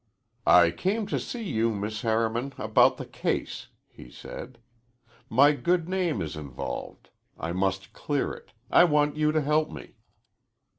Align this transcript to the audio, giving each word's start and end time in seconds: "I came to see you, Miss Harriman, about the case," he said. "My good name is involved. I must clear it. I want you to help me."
"I 0.47 0.71
came 0.71 1.05
to 1.05 1.19
see 1.19 1.43
you, 1.43 1.75
Miss 1.75 2.01
Harriman, 2.01 2.53
about 2.57 2.97
the 2.97 3.05
case," 3.05 3.67
he 3.87 4.09
said. 4.09 4.57
"My 5.29 5.51
good 5.51 5.87
name 5.87 6.23
is 6.23 6.35
involved. 6.35 7.11
I 7.39 7.51
must 7.53 7.93
clear 7.93 8.33
it. 8.33 8.51
I 8.71 8.83
want 8.83 9.15
you 9.15 9.31
to 9.31 9.41
help 9.41 9.69
me." 9.69 9.97